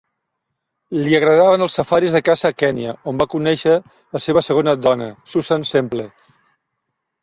[1.07, 3.79] Li agradaven els safaris de caça a Kènia, on va conèixer
[4.17, 6.13] la seva segona dona, Susan Semple.